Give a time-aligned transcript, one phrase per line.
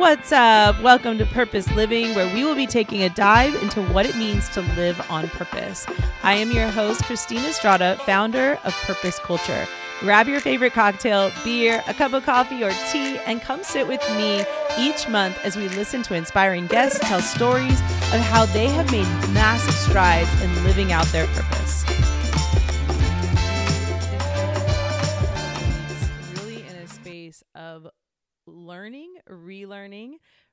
[0.00, 0.80] What's up?
[0.80, 4.48] Welcome to Purpose Living, where we will be taking a dive into what it means
[4.48, 5.86] to live on purpose.
[6.22, 9.68] I am your host, Christina Estrada, founder of Purpose Culture.
[10.00, 14.00] Grab your favorite cocktail, beer, a cup of coffee, or tea, and come sit with
[14.16, 14.42] me
[14.78, 19.06] each month as we listen to inspiring guests tell stories of how they have made
[19.34, 21.89] massive strides in living out their purpose.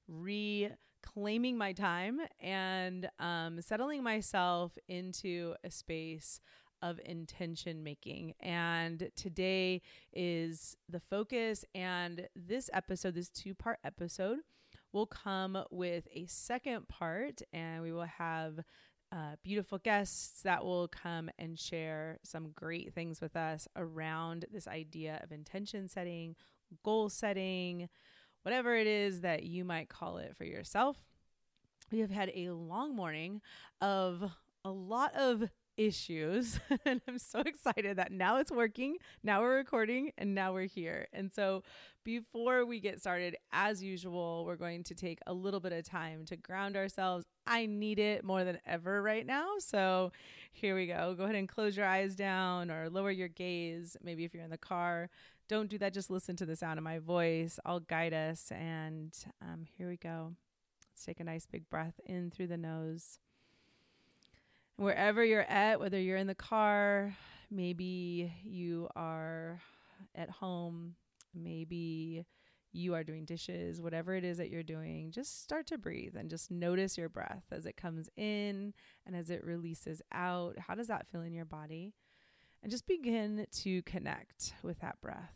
[0.08, 6.40] Reclaiming my time, and um, settling myself into a space
[6.82, 8.34] of intention making.
[8.40, 9.82] And today
[10.14, 14.40] is the focus, and this episode, this two part episode,
[14.94, 18.60] will come with a second part, and we will have
[19.12, 24.68] uh, beautiful guests that will come and share some great things with us around this
[24.68, 26.36] idea of intention setting,
[26.84, 27.90] goal setting,
[28.48, 30.96] whatever it is that you might call it for yourself.
[31.92, 33.42] We have had a long morning
[33.82, 34.24] of
[34.64, 39.00] a lot of issues and I'm so excited that now it's working.
[39.22, 41.10] Now we're recording and now we're here.
[41.12, 41.64] And so
[42.06, 46.24] before we get started, as usual, we're going to take a little bit of time
[46.28, 47.26] to ground ourselves.
[47.46, 49.56] I need it more than ever right now.
[49.60, 50.14] So
[50.54, 51.16] here we go.
[51.18, 53.98] Go ahead and close your eyes down or lower your gaze.
[54.02, 55.10] Maybe if you're in the car,
[55.48, 55.94] don't do that.
[55.94, 57.60] Just listen to the sound of my voice.
[57.66, 58.52] I'll guide us.
[58.52, 60.34] And um, here we go.
[60.92, 63.20] Let's take a nice big breath in through the nose
[64.78, 67.16] wherever you're at, whether you're in the car,
[67.52, 69.60] maybe you are
[70.16, 70.96] at home,
[71.34, 72.26] maybe
[72.72, 76.30] you are doing dishes, whatever it is that you're doing, just start to breathe and
[76.30, 78.74] just notice your breath as it comes in
[79.06, 80.60] and as it releases out.
[80.60, 81.94] How does that feel in your body?
[82.62, 85.34] And just begin to connect with that breath.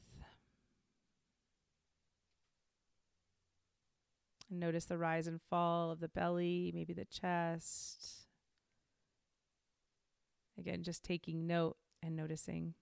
[4.50, 8.22] And notice the rise and fall of the belly, maybe the chest
[10.62, 12.76] Again, just taking note and noticing.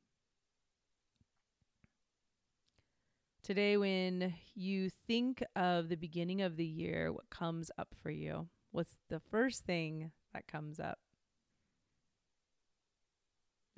[3.42, 8.50] Today, when you think of the beginning of the year, what comes up for you?
[8.72, 11.00] What's the first thing that comes up?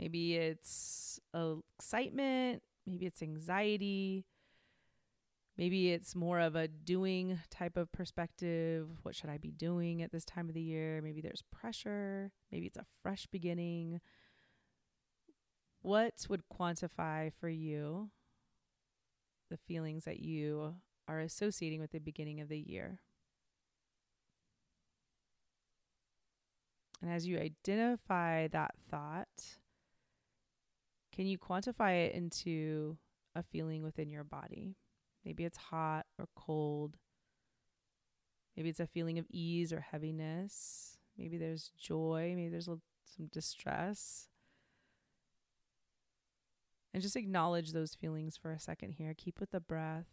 [0.01, 4.25] Maybe it's uh, excitement, maybe it's anxiety,
[5.57, 8.87] Maybe it's more of a doing type of perspective.
[9.03, 11.01] What should I be doing at this time of the year?
[11.03, 12.31] Maybe there's pressure.
[12.51, 13.99] Maybe it's a fresh beginning.
[15.81, 18.09] What would quantify for you
[19.49, 20.75] the feelings that you
[21.07, 22.99] are associating with the beginning of the year?
[27.01, 29.27] And as you identify that thought,
[31.13, 32.97] can you quantify it into
[33.35, 34.75] a feeling within your body?
[35.25, 36.97] Maybe it's hot or cold.
[38.55, 40.97] Maybe it's a feeling of ease or heaviness.
[41.17, 42.33] Maybe there's joy.
[42.35, 44.27] Maybe there's some distress.
[46.93, 49.13] And just acknowledge those feelings for a second here.
[49.17, 50.07] Keep with the breath,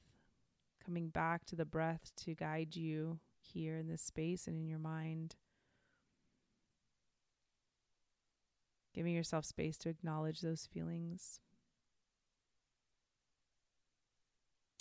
[0.84, 4.78] coming back to the breath to guide you here in this space and in your
[4.78, 5.34] mind.
[8.98, 11.38] Giving yourself space to acknowledge those feelings.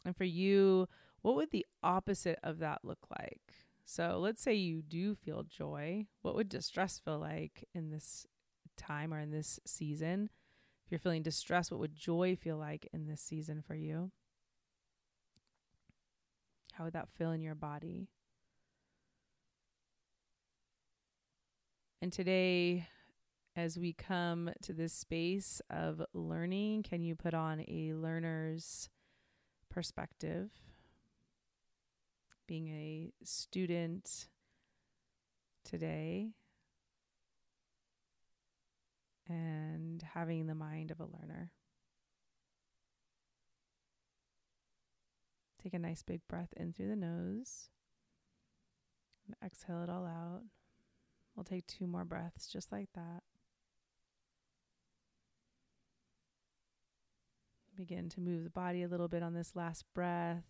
[0.03, 0.87] And for you,
[1.21, 3.53] what would the opposite of that look like?
[3.85, 6.07] So let's say you do feel joy.
[6.23, 8.25] What would distress feel like in this
[8.75, 10.31] time or in this season?
[10.83, 14.09] If you're feeling distress, what would joy feel like in this season for you?
[16.73, 18.09] How would that feel in your body?
[22.01, 22.87] And today,
[23.57, 28.87] as we come to this space of learning, can you put on a learner's
[29.71, 30.51] perspective,
[32.47, 34.27] being a student
[35.65, 36.29] today,
[39.27, 41.51] and having the mind of a learner.
[45.61, 47.69] Take a nice big breath in through the nose
[49.43, 50.43] exhale it all out.
[51.35, 53.23] We'll take two more breaths just like that.
[57.77, 60.43] Begin to move the body a little bit on this last breath.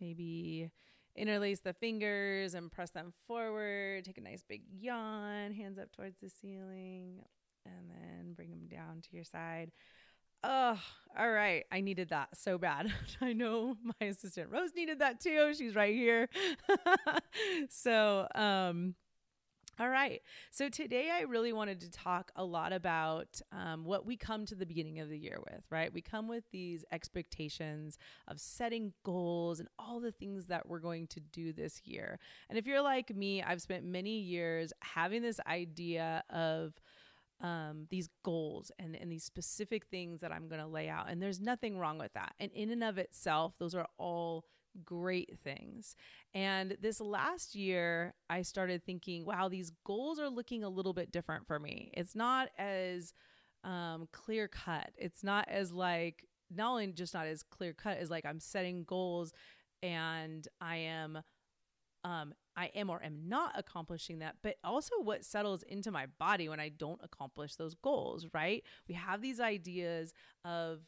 [0.00, 0.70] Maybe
[1.14, 4.06] interlace the fingers and press them forward.
[4.06, 7.22] Take a nice big yawn, hands up towards the ceiling,
[7.66, 9.72] and then bring them down to your side.
[10.42, 10.80] Oh,
[11.18, 11.64] all right.
[11.70, 12.90] I needed that so bad.
[13.20, 15.52] I know my assistant Rose needed that too.
[15.54, 16.30] She's right here.
[17.68, 18.94] so, um,
[19.80, 20.22] All right.
[20.52, 24.54] So today I really wanted to talk a lot about um, what we come to
[24.54, 25.92] the beginning of the year with, right?
[25.92, 27.98] We come with these expectations
[28.28, 32.20] of setting goals and all the things that we're going to do this year.
[32.48, 36.74] And if you're like me, I've spent many years having this idea of,
[37.40, 41.10] um, these goals and, and these specific things that I'm going to lay out.
[41.10, 42.32] And there's nothing wrong with that.
[42.38, 44.44] And in and of itself, those are all
[44.84, 45.96] great things.
[46.32, 51.12] And this last year, I started thinking, wow, these goals are looking a little bit
[51.12, 51.90] different for me.
[51.94, 53.12] It's not as
[53.62, 54.90] um, clear cut.
[54.96, 58.84] It's not as like, not only just not as clear cut as like I'm setting
[58.84, 59.32] goals
[59.82, 61.22] and I am
[62.04, 66.48] um, I am or am not accomplishing that, but also what settles into my body
[66.48, 68.62] when I don't accomplish those goals, right?
[68.86, 70.12] We have these ideas
[70.44, 70.80] of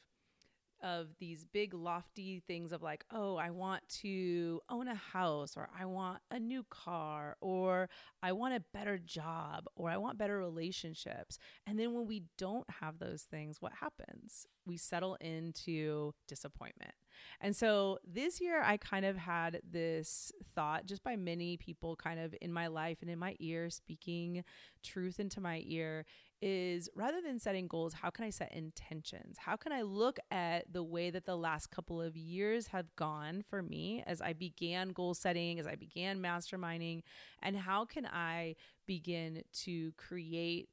[0.87, 5.69] of these big lofty things of like oh i want to own a house or
[5.79, 7.88] i want a new car or
[8.23, 11.38] i want a better job or i want better relationships.
[11.67, 14.47] And then when we don't have those things what happens?
[14.65, 16.94] We settle into disappointment
[17.41, 22.21] and so this year i kind of had this thought just by many people kind
[22.21, 24.45] of in my life and in my ear speaking
[24.83, 26.05] truth into my ear
[26.43, 29.39] is rather than setting goals, how can I set intentions?
[29.39, 33.43] How can I look at the way that the last couple of years have gone
[33.49, 37.03] for me as I began goal setting, as I began masterminding,
[37.43, 40.69] and how can I begin to create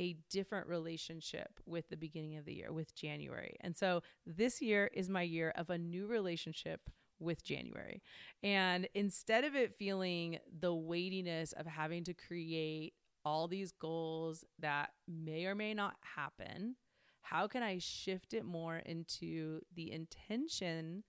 [0.00, 3.56] a different relationship with the beginning of the year, with January?
[3.60, 6.80] And so this year is my year of a new relationship
[7.20, 8.02] with January.
[8.42, 12.94] And instead of it feeling the weightiness of having to create
[13.24, 16.76] all these goals that may or may not happen?
[17.22, 21.04] How can I shift it more into the intention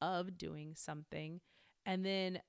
[0.00, 1.40] of doing something
[1.84, 2.40] and then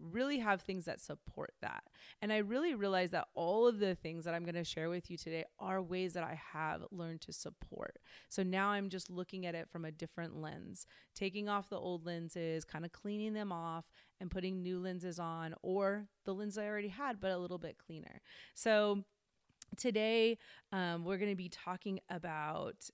[0.00, 1.84] really have things that support that.
[2.22, 5.10] And I really realize that all of the things that I'm going to share with
[5.10, 7.98] you today are ways that I have learned to support.
[8.28, 12.06] So now I'm just looking at it from a different lens, taking off the old
[12.06, 13.84] lenses, kind of cleaning them off
[14.20, 17.78] and putting new lenses on or the lens I already had, but a little bit
[17.78, 18.20] cleaner.
[18.54, 19.04] So
[19.76, 20.38] today
[20.72, 22.90] um, we're going to be talking about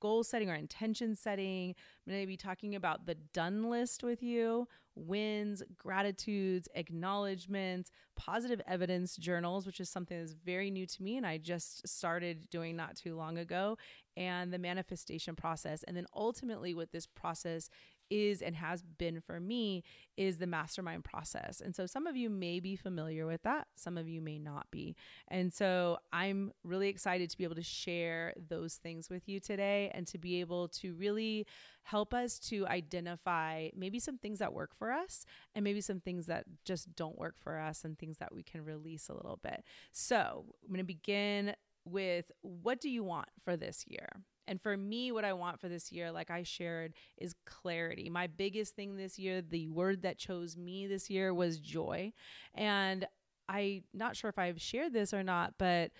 [0.00, 1.74] goal setting or intention setting.
[2.06, 8.60] I'm going to be talking about the done list with you, wins, gratitudes, acknowledgments, positive
[8.66, 12.76] evidence journals, which is something that's very new to me and I just started doing
[12.76, 13.78] not too long ago,
[14.16, 15.82] and the manifestation process.
[15.84, 17.70] And then ultimately, what this process
[18.10, 19.82] is and has been for me
[20.16, 21.60] is the mastermind process.
[21.60, 24.70] And so some of you may be familiar with that, some of you may not
[24.70, 24.94] be.
[25.28, 29.90] And so I'm really excited to be able to share those things with you today
[29.94, 31.46] and to be able to really
[31.84, 36.26] help us to identify maybe some things that work for us and maybe some things
[36.26, 39.62] that just don't work for us and things that we can release a little bit.
[39.92, 41.54] So I'm going to begin
[41.84, 44.08] with what do you want for this year?
[44.46, 48.10] And for me, what I want for this year, like I shared, is clarity.
[48.10, 52.12] My biggest thing this year, the word that chose me this year was joy.
[52.54, 53.06] And
[53.48, 55.92] I'm not sure if I've shared this or not, but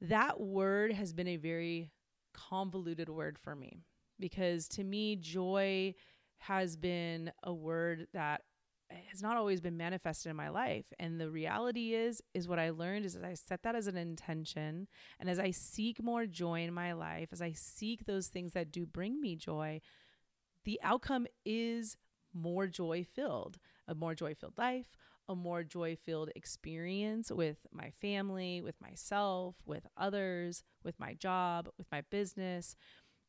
[0.00, 1.90] that word has been a very
[2.32, 3.82] convoluted word for me
[4.18, 5.94] because to me, joy
[6.38, 8.42] has been a word that
[9.10, 10.86] has not always been manifested in my life.
[10.98, 13.96] And the reality is is what i learned is as i set that as an
[13.96, 14.88] intention.
[15.20, 18.72] And as i seek more joy in my life as i seek those things that
[18.72, 19.80] do bring me joy
[20.64, 21.96] the outcome is
[22.34, 24.88] more joy filled a more joy filled life
[25.28, 31.68] a more joy filled experience with my family with myself with others with my job
[31.78, 32.76] with my business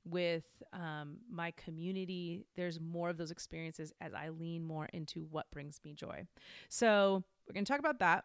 [0.05, 2.45] with um, my community.
[2.55, 6.25] There's more of those experiences as I lean more into what brings me joy.
[6.69, 8.23] So we're going to talk about that.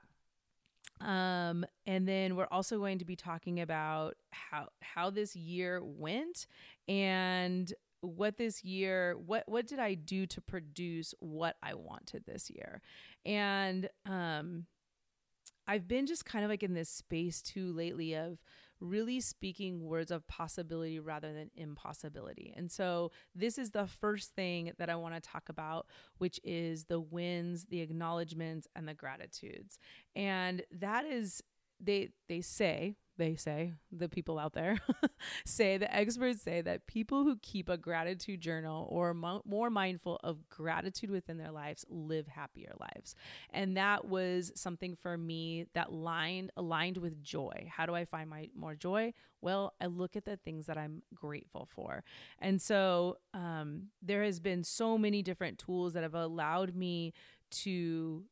[1.00, 6.46] Um, and then we're also going to be talking about how how this year went
[6.88, 12.50] and what this year what what did I do to produce what I wanted this
[12.50, 12.80] year.
[13.24, 14.66] And um
[15.66, 18.38] I've been just kind of like in this space too lately of
[18.80, 22.52] really speaking words of possibility rather than impossibility.
[22.56, 25.86] And so, this is the first thing that I want to talk about,
[26.18, 29.78] which is the wins, the acknowledgments, and the gratitudes.
[30.14, 31.42] And that is,
[31.80, 34.78] they they say they say, the people out there
[35.44, 40.18] say, the experts say that people who keep a gratitude journal or mo- more mindful
[40.24, 43.14] of gratitude within their lives live happier lives.
[43.50, 47.68] And that was something for me that lined aligned with joy.
[47.70, 49.12] How do I find my more joy?
[49.40, 52.02] Well, I look at the things that I'm grateful for.
[52.40, 57.12] And so um, there has been so many different tools that have allowed me
[57.50, 58.24] to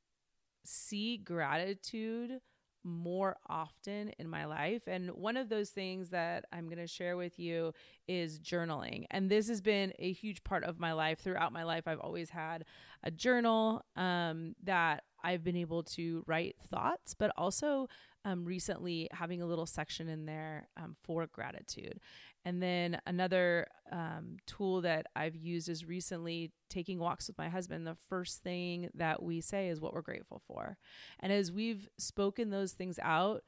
[0.64, 2.40] see gratitude
[2.84, 4.82] more often in my life.
[4.86, 7.72] And one of those things that I'm going to share with you
[8.08, 9.06] is journaling.
[9.10, 11.20] And this has been a huge part of my life.
[11.20, 12.64] Throughout my life, I've always had
[13.02, 17.88] a journal um, that I've been able to write thoughts, but also
[18.24, 22.00] um, recently having a little section in there um, for gratitude.
[22.44, 27.86] And then another um, tool that I've used is recently taking walks with my husband.
[27.86, 30.76] The first thing that we say is what we're grateful for.
[31.20, 33.42] And as we've spoken those things out,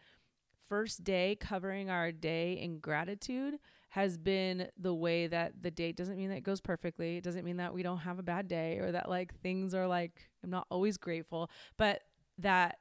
[0.69, 3.59] first day covering our day in gratitude
[3.91, 7.17] has been the way that the day doesn't mean that it goes perfectly.
[7.17, 9.87] It doesn't mean that we don't have a bad day or that like things are
[9.87, 12.03] like, I'm not always grateful, but
[12.39, 12.79] that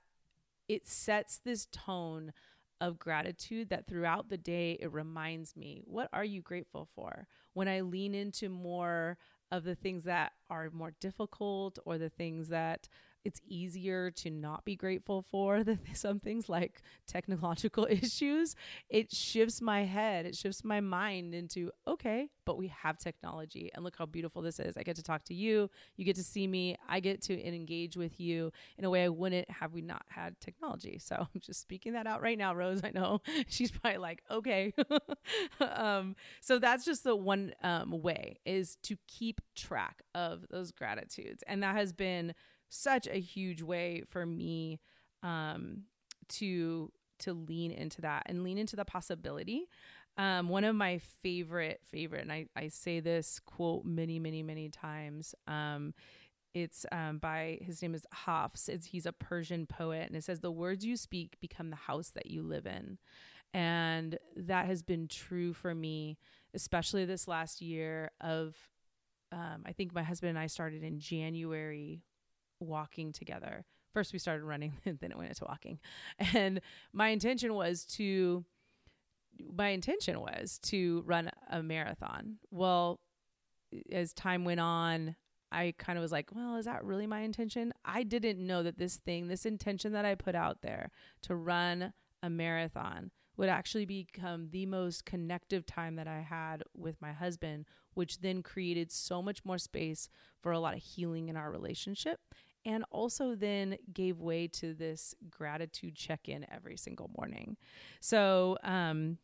[0.67, 2.33] it sets this tone
[2.83, 7.27] of gratitude that throughout the day it reminds me what are you grateful for?
[7.53, 9.17] When i lean into more
[9.51, 12.89] of the things that are more difficult or the things that
[13.23, 18.55] it's easier to not be grateful for the, some things like technological issues.
[18.89, 23.71] It shifts my head, it shifts my mind into, okay, but we have technology.
[23.73, 24.77] And look how beautiful this is.
[24.77, 27.95] I get to talk to you, you get to see me, I get to engage
[27.95, 30.99] with you in a way I wouldn't have we not had technology.
[31.13, 32.81] So I'm just speaking that out right now, Rose.
[32.83, 34.73] I know she's probably like, okay.
[35.59, 41.43] um, so that's just the one um, way is to keep track of those gratitudes.
[41.45, 42.33] And that has been
[42.73, 44.79] such a huge way for me
[45.21, 45.83] um,
[46.29, 49.69] to to lean into that and lean into the possibility.
[50.17, 54.69] Um, one of my favorite favorite, and I I say this quote many many many
[54.69, 55.33] times.
[55.47, 55.93] Um,
[56.53, 58.69] it's um, by his name is Hafiz.
[58.69, 62.09] It's, he's a Persian poet, and it says the words you speak become the house
[62.09, 62.99] that you live in,
[63.53, 66.19] and that has been true for me,
[66.53, 68.11] especially this last year.
[68.21, 68.55] Of
[69.31, 72.03] um, I think my husband and I started in January
[72.59, 73.65] walking together.
[73.93, 75.79] First, we started running, then it went into walking.
[76.33, 78.43] And my intention was to,
[79.55, 82.37] my intention was to run a marathon.
[82.51, 82.99] Well,
[83.91, 85.15] as time went on,
[85.51, 87.73] I kind of was like, well, is that really my intention?
[87.85, 90.89] I didn't know that this thing, this intention that I put out there
[91.23, 91.93] to run
[92.23, 97.65] a marathon would actually become the most connective time that I had with my husband,
[97.93, 100.09] which then created so much more space
[100.41, 102.19] for a lot of healing in our relationship
[102.65, 107.57] and also then gave way to this gratitude check in every single morning.
[107.99, 109.17] So, um,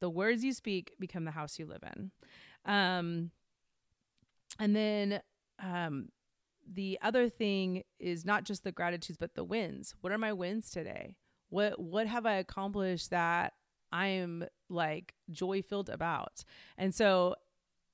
[0.00, 2.10] the words you speak become the house you live in.
[2.66, 3.30] Um,
[4.58, 5.22] and then
[5.62, 6.10] um,
[6.70, 9.94] the other thing is not just the gratitudes, but the wins.
[10.00, 11.16] What are my wins today?
[11.54, 13.52] What what have I accomplished that
[13.92, 16.42] I am like joy filled about?
[16.76, 17.36] And so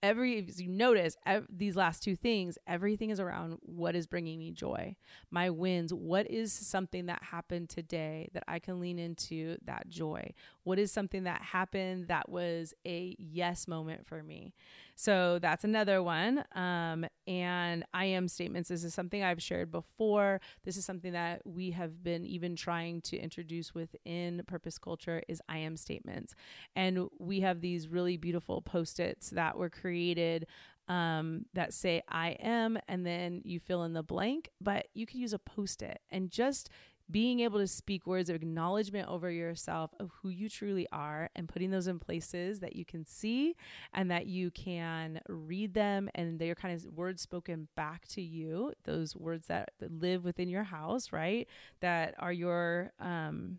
[0.02, 4.38] every if you notice ev- these last two things everything is around what is bringing
[4.38, 4.97] me joy
[5.31, 5.93] my wins.
[5.93, 10.33] What is something that happened today that i can lean into that joy?
[10.62, 14.55] What is something that happened that was a yes moment for me
[15.00, 16.45] so that's another one.
[16.54, 18.69] Um, and I am statements.
[18.69, 20.42] This is something I've shared before.
[20.62, 25.40] This is something that we have been even trying to introduce within purpose culture is
[25.49, 26.35] I am statements.
[26.76, 30.47] And we have these really beautiful post-its that were created
[30.87, 35.21] um, that say I am, and then you fill in the blank, but you could
[35.21, 36.69] use a post it and just
[37.11, 41.49] being able to speak words of acknowledgement over yourself of who you truly are and
[41.49, 43.55] putting those in places that you can see
[43.95, 48.73] and that you can read them and they're kind of words spoken back to you
[48.85, 51.49] those words that, that live within your house right?
[51.81, 53.59] That are your um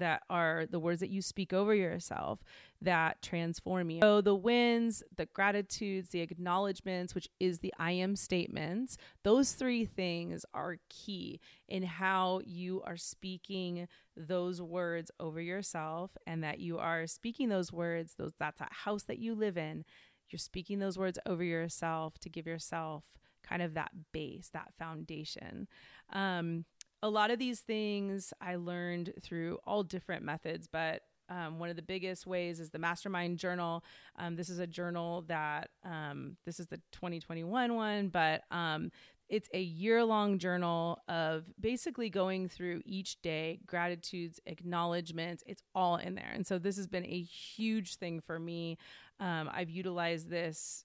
[0.00, 2.40] that are the words that you speak over yourself
[2.82, 4.00] that transform you.
[4.02, 9.84] So the wins, the gratitudes, the acknowledgments, which is the I am statements, those three
[9.84, 16.78] things are key in how you are speaking those words over yourself and that you
[16.78, 19.84] are speaking those words, those that's that house that you live in.
[20.28, 23.04] You're speaking those words over yourself to give yourself
[23.42, 25.66] kind of that base, that foundation.
[26.12, 26.64] Um,
[27.02, 31.76] a lot of these things I learned through all different methods, but um, one of
[31.76, 33.84] the biggest ways is the Mastermind Journal.
[34.16, 38.90] Um, this is a journal that um, this is the 2021 one, but um,
[39.28, 45.44] it's a year long journal of basically going through each day, gratitudes, acknowledgments.
[45.46, 46.32] It's all in there.
[46.34, 48.76] And so this has been a huge thing for me.
[49.20, 50.84] Um, I've utilized this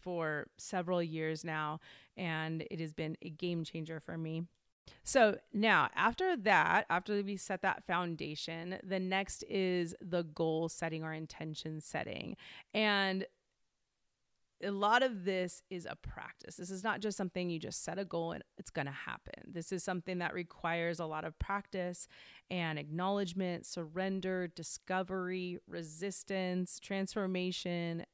[0.00, 1.80] for several years now,
[2.16, 4.44] and it has been a game changer for me.
[5.02, 11.04] So now, after that, after we set that foundation, the next is the goal setting
[11.04, 12.36] or intention setting.
[12.72, 13.26] And
[14.62, 16.56] a lot of this is a practice.
[16.56, 19.34] This is not just something you just set a goal and it's going to happen.
[19.46, 22.08] This is something that requires a lot of practice
[22.50, 28.06] and acknowledgement, surrender, discovery, resistance, transformation,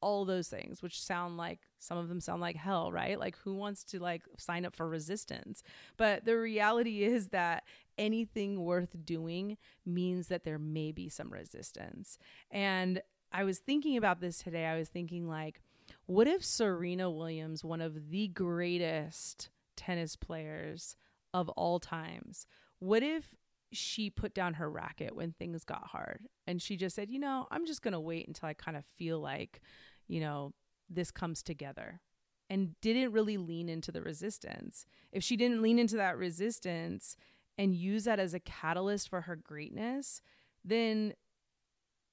[0.00, 3.18] all those things which sound like some of them sound like hell right?
[3.18, 5.62] Like who wants to like sign up for resistance?
[5.96, 7.64] But the reality is that
[7.96, 12.18] anything worth doing means that there may be some resistance.
[12.50, 14.64] And i was thinking about this today.
[14.66, 15.60] I was thinking like
[16.06, 20.96] what if Serena Williams, one of the greatest tennis players
[21.32, 22.46] of all times,
[22.78, 23.34] what if
[23.72, 26.26] she put down her racket when things got hard.
[26.46, 28.84] And she just said, you know, I'm just going to wait until I kind of
[28.96, 29.60] feel like,
[30.06, 30.52] you know,
[30.88, 32.00] this comes together.
[32.50, 34.86] And didn't really lean into the resistance.
[35.12, 37.14] If she didn't lean into that resistance
[37.58, 40.22] and use that as a catalyst for her greatness,
[40.64, 41.12] then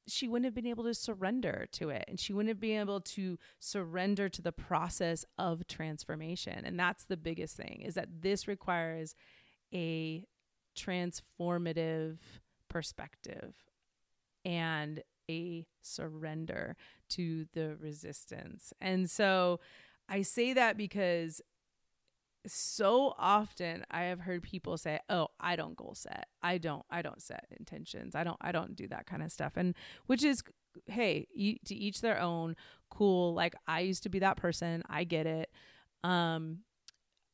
[0.08, 2.04] she wouldn't have been able to surrender to it.
[2.10, 6.66] And she wouldn't have been able to surrender to the process of transformation.
[6.66, 9.16] And that's the biggest thing is that this requires
[9.74, 10.26] a
[10.76, 12.18] transformative
[12.70, 13.56] perspective
[14.44, 16.76] and a surrender
[17.10, 19.60] to the resistance and so
[20.08, 21.42] i say that because
[22.48, 26.28] so often I have heard people say, "Oh, I don't goal set.
[26.42, 28.16] I don't I don't set intentions.
[28.16, 30.44] I don't I don't do that kind of stuff." And which is
[30.88, 31.28] hey,
[31.66, 32.56] to each their own.
[32.90, 33.34] Cool.
[33.34, 34.84] Like I used to be that person.
[34.90, 35.50] I get it.
[36.04, 36.60] Um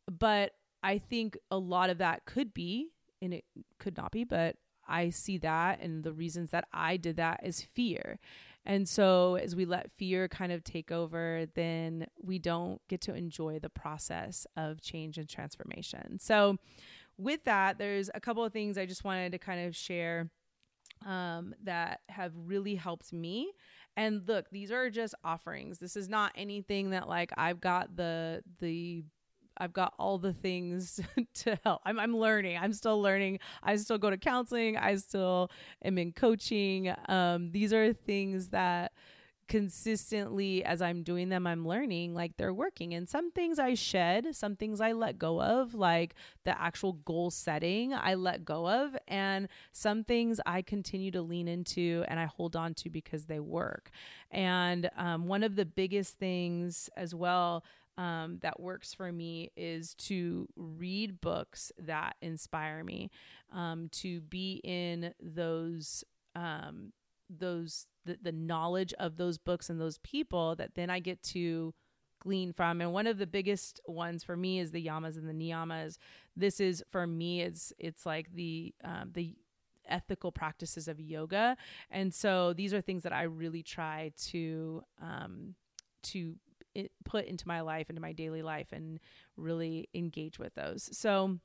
[0.07, 2.91] but I think a lot of that could be
[3.22, 3.46] and it
[3.80, 4.56] could not be, but
[4.88, 8.20] I see that and the reasons that I did that is fear.
[8.66, 13.16] And so, as we let fear kind of take over, then we don't get to
[13.16, 16.20] enjoy the process of change and transformation.
[16.20, 16.58] So,
[17.18, 20.30] with that, there's a couple of things I just wanted to kind of share
[21.06, 23.51] um, that have really helped me.
[23.98, 25.80] And look, these are just offerings.
[25.80, 29.04] This is not anything that like I've got the the
[29.58, 31.00] I've got all the things
[31.36, 31.81] to help.
[31.86, 32.58] I'm, I'm learning.
[32.58, 33.39] I'm still learning.
[33.63, 34.77] I still go to counseling.
[34.77, 35.51] I still
[35.84, 36.93] am in coaching.
[37.08, 38.91] Um, these are things that
[39.51, 42.93] consistently as I'm doing them, I'm learning like they're working.
[42.93, 47.31] And some things I shed, some things I let go of, like the actual goal
[47.31, 48.96] setting, I let go of.
[49.09, 53.42] And some things I continue to lean into and I hold on to because they
[53.42, 53.90] work.
[54.31, 57.66] And um, one of the biggest things as well
[58.01, 63.11] um, that works for me is to read books that inspire me,
[63.53, 66.03] um, to be in those
[66.35, 66.94] um,
[67.29, 71.75] those the, the knowledge of those books and those people that then I get to
[72.20, 72.81] glean from.
[72.81, 75.98] And one of the biggest ones for me is the yamas and the niyamas.
[76.35, 79.35] This is for me, it's it's like the um, the
[79.87, 81.55] ethical practices of yoga,
[81.92, 85.53] and so these are things that I really try to um,
[86.03, 86.35] to
[86.75, 89.00] it, put into my life, into my daily life, and
[89.38, 90.90] really engage with those.
[90.92, 91.40] So,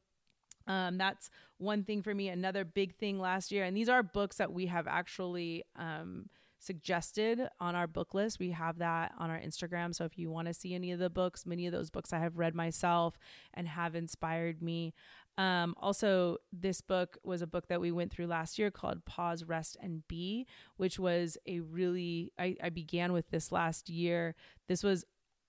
[0.67, 2.29] um, that's one thing for me.
[2.29, 7.49] Another big thing last year, and these are books that we have actually um, suggested
[7.61, 8.39] on our book list.
[8.39, 9.95] We have that on our Instagram.
[9.95, 12.19] So if you want to see any of the books, many of those books I
[12.19, 13.19] have read myself
[13.55, 14.93] and have inspired me.
[15.39, 19.45] Um, also, this book was a book that we went through last year called Pause,
[19.45, 24.35] Rest, and Be, which was a really, I, I began with this last year.
[24.67, 25.05] This was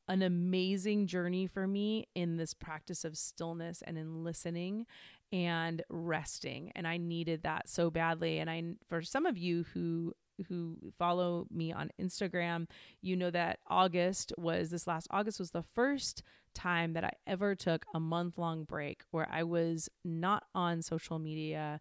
[0.07, 4.85] an amazing journey for me in this practice of stillness and in listening
[5.31, 8.39] and resting and I needed that so badly.
[8.39, 10.13] And I for some of you who
[10.47, 12.67] who follow me on Instagram,
[13.01, 17.55] you know that August was this last August was the first time that I ever
[17.55, 21.79] took a month long break where I was not on social media,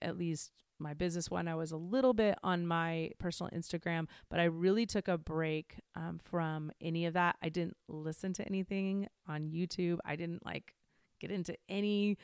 [0.00, 1.48] at least my business one.
[1.48, 5.80] I was a little bit on my personal Instagram, but I really took a break
[5.94, 7.36] um, from any of that.
[7.42, 9.98] I didn't listen to anything on YouTube.
[10.04, 10.74] I didn't like
[11.20, 12.16] get into any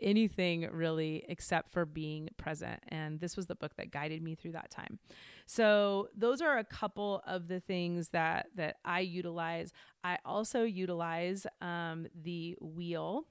[0.00, 4.50] anything really except for being present and this was the book that guided me through
[4.50, 4.98] that time
[5.46, 9.70] so those are a couple of the things that that i utilize
[10.02, 13.26] i also utilize um, the wheel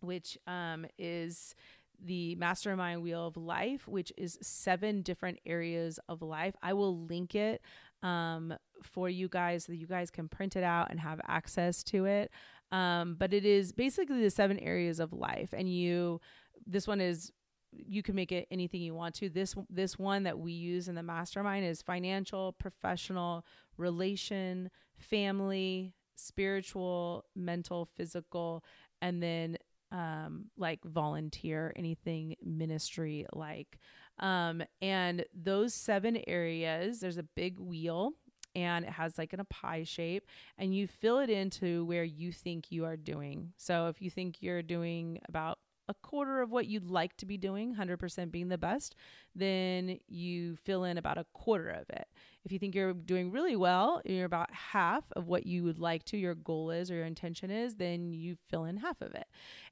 [0.00, 1.54] which um, is
[2.04, 6.54] the mastermind wheel of life which is seven different areas of life.
[6.62, 7.60] I will link it
[8.02, 11.82] um, for you guys so that you guys can print it out and have access
[11.84, 12.30] to it.
[12.70, 16.20] Um, but it is basically the seven areas of life and you
[16.66, 17.32] this one is
[17.72, 19.28] you can make it anything you want to.
[19.28, 23.44] This this one that we use in the mastermind is financial professional
[23.76, 28.64] relation family spiritual mental physical
[29.00, 29.56] and then
[29.92, 33.78] um, like volunteer, anything ministry like.
[34.18, 38.12] Um, and those seven areas, there's a big wheel
[38.54, 40.24] and it has like in a pie shape
[40.56, 43.52] and you fill it into where you think you are doing.
[43.56, 47.36] So if you think you're doing about a quarter of what you'd like to be
[47.36, 48.94] doing, 100% being the best,
[49.34, 52.06] then you fill in about a quarter of it.
[52.44, 56.04] If you think you're doing really well, you're about half of what you would like
[56.06, 59.26] to, your goal is or your intention is, then you fill in half of it.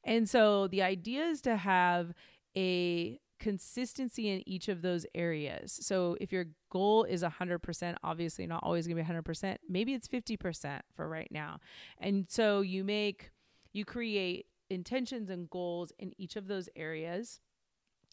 [0.05, 2.13] And so the idea is to have
[2.57, 5.79] a consistency in each of those areas.
[5.83, 10.09] So if your goal is 100%, obviously not always going to be 100%, maybe it's
[10.09, 11.61] 50% for right now.
[11.99, 13.31] And so you make
[13.73, 17.41] you create intentions and goals in each of those areas.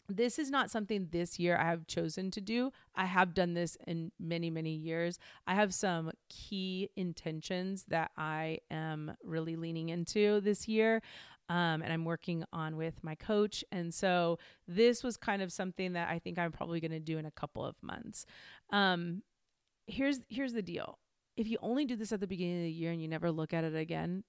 [0.08, 2.72] This is not something this year I have chosen to do.
[2.94, 5.18] I have done this in many, many years.
[5.46, 11.00] I have some key intentions that I am really leaning into this year.
[11.48, 13.64] Um, and I'm working on with my coach.
[13.70, 17.18] And so this was kind of something that I think I'm probably going to do
[17.18, 18.24] in a couple of months.
[18.70, 19.22] Um,
[19.86, 20.98] here's here's the deal:
[21.36, 23.52] if you only do this at the beginning of the year and you never look
[23.52, 24.24] at it again,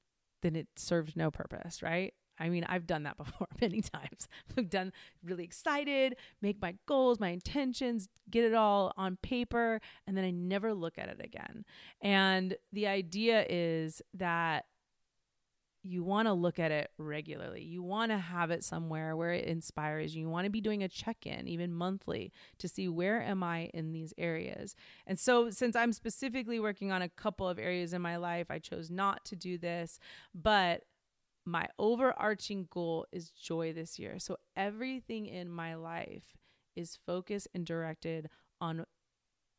[0.46, 2.14] then it serves no purpose, right?
[2.38, 4.28] I mean, I've done that before many times.
[4.58, 10.16] I've done really excited, make my goals, my intentions, get it all on paper, and
[10.16, 11.66] then I never look at it again.
[12.02, 14.66] And the idea is that
[15.86, 17.62] you want to look at it regularly.
[17.62, 20.22] You want to have it somewhere where it inspires you.
[20.22, 23.70] You want to be doing a check in, even monthly, to see where am I
[23.74, 24.76] in these areas.
[25.06, 28.58] And so, since I'm specifically working on a couple of areas in my life, I
[28.58, 30.00] chose not to do this.
[30.34, 30.86] But
[31.46, 34.18] my overarching goal is joy this year.
[34.18, 36.36] So, everything in my life
[36.76, 38.28] is focused and directed
[38.60, 38.86] on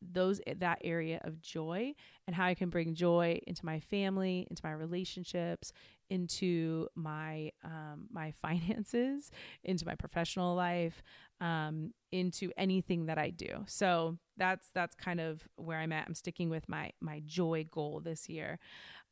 [0.01, 1.93] those that area of joy
[2.27, 5.73] and how I can bring joy into my family, into my relationships,
[6.09, 9.31] into my um, my finances,
[9.63, 11.01] into my professional life,
[11.41, 13.63] um, into anything that I do.
[13.67, 16.07] So that's that's kind of where I'm at.
[16.07, 18.59] I'm sticking with my my joy goal this year.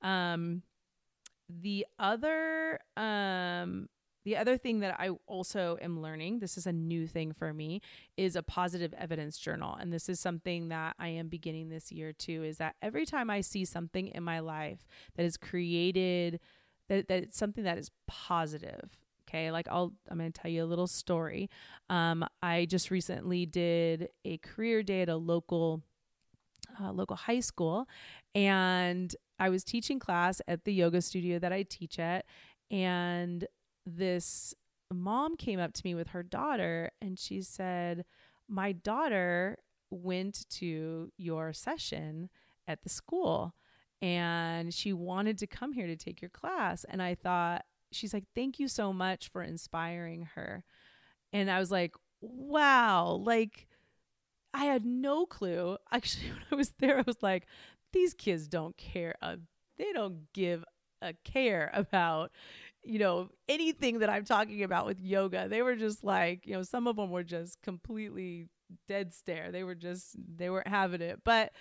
[0.02, 0.62] Um,
[1.50, 3.88] the other um,
[4.26, 7.82] the other thing that I also am learning, this is a new thing for me,
[8.18, 9.78] is a positive evidence journal.
[9.80, 13.30] And this is something that I am beginning this year too, is that every time
[13.30, 14.86] I see something in my life
[15.16, 16.40] that is created
[16.88, 20.64] that, that it's something that is positive okay like i'll i'm going to tell you
[20.64, 21.50] a little story
[21.90, 25.82] um, i just recently did a career day at a local
[26.80, 27.88] uh, local high school
[28.36, 32.26] and i was teaching class at the yoga studio that i teach at
[32.72, 33.48] and
[33.86, 34.54] this
[34.94, 38.06] mom came up to me with her daughter and she said
[38.48, 39.58] my daughter
[39.90, 42.30] went to your session
[42.68, 43.54] at the school
[44.02, 46.86] and she wanted to come here to take your class.
[46.88, 50.64] And I thought, she's like, thank you so much for inspiring her.
[51.34, 53.68] And I was like, wow, like
[54.54, 55.78] I had no clue.
[55.92, 57.48] Actually, when I was there, I was like,
[57.94, 59.16] these kids don't care.
[59.22, 59.38] Uh,
[59.78, 60.64] they don't give
[61.02, 62.32] a care about,
[62.86, 65.48] you know, anything that I'm talking about with yoga.
[65.50, 68.48] They were just like, you know, some of them were just completely
[68.88, 69.52] dead stare.
[69.52, 71.22] They were just, they weren't having it.
[71.24, 71.52] But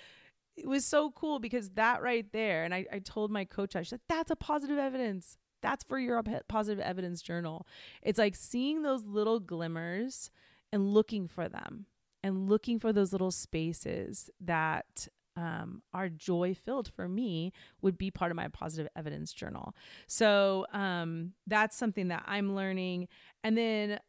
[0.57, 3.83] it was so cool because that right there, and I, I told my coach, I
[3.83, 5.37] said, that's a positive evidence.
[5.63, 7.67] That's for your positive evidence journal.
[8.03, 10.31] It's like seeing those little glimmers
[10.73, 11.87] and looking for them
[12.23, 18.11] and looking for those little spaces that um, are joy filled for me would be
[18.11, 19.75] part of my positive evidence journal.
[20.07, 23.09] So um, that's something that I'm learning.
[23.43, 24.01] And then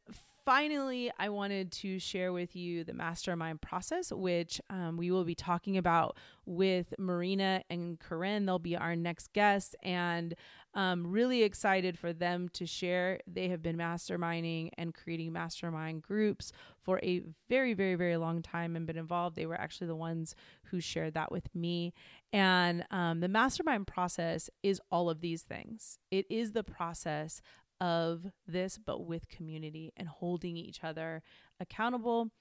[0.46, 5.36] finally, I wanted to share with you the mastermind process, which um, we will be
[5.36, 8.46] talking about with Marina and Corinne.
[8.46, 10.36] They'll be our next guests, and
[10.76, 13.20] um, really excited for them to share.
[13.26, 16.52] They have been masterminding and creating mastermind groups
[16.84, 19.38] for a very, very, very long time and been involved.
[19.38, 20.36] They were actually the ones
[20.66, 21.94] who shared that with me.
[22.34, 25.98] And um, the mastermind process is all of these things.
[26.12, 27.42] It is the process
[27.80, 31.24] of this, but with community and holding each other
[31.60, 32.32] accountable,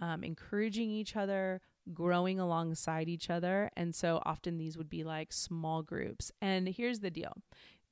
[0.00, 1.60] um, encouraging each other,
[1.92, 3.70] growing alongside each other.
[3.76, 6.30] And so often these would be like small groups.
[6.40, 7.32] And here's the deal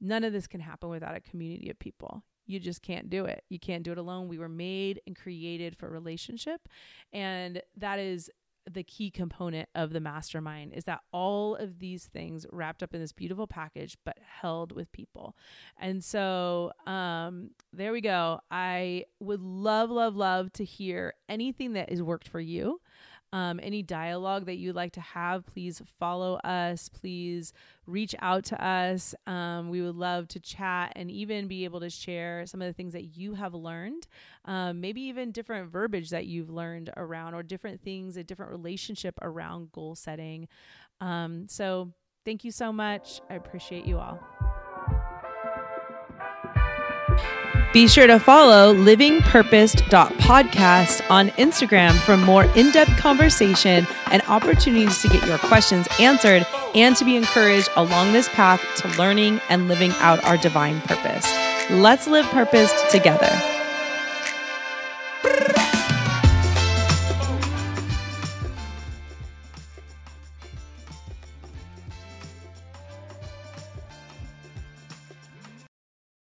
[0.00, 2.24] none of this can happen without a community of people.
[2.46, 3.44] You just can't do it.
[3.48, 4.26] You can't do it alone.
[4.26, 6.68] We were made and created for relationship.
[7.12, 8.31] And that is
[8.72, 13.00] the key component of the mastermind is that all of these things wrapped up in
[13.00, 15.35] this beautiful package but held with people
[15.79, 21.90] and so um, there we go i would love love love to hear anything that
[21.90, 22.81] has worked for you
[23.33, 26.88] um, any dialogue that you'd like to have, please follow us.
[26.88, 27.53] Please
[27.87, 29.14] reach out to us.
[29.27, 32.73] Um, we would love to chat and even be able to share some of the
[32.73, 34.07] things that you have learned,
[34.45, 39.14] um, maybe even different verbiage that you've learned around, or different things, a different relationship
[39.23, 40.49] around goal setting.
[41.01, 41.93] Um, so
[42.25, 43.21] thank you so much.
[43.31, 44.19] I appreciate you all.
[47.72, 55.09] Be sure to follow livingpurposed.podcast on Instagram for more in depth conversation and opportunities to
[55.09, 59.92] get your questions answered and to be encouraged along this path to learning and living
[59.98, 61.24] out our divine purpose.
[61.70, 63.30] Let's live purposed together.